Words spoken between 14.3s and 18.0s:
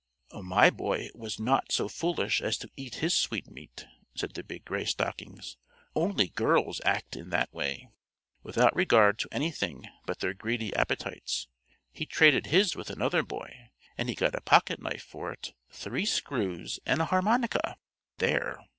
a pocket knife for it, three screws, and a harmonica.